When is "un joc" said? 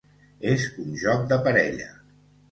0.83-1.27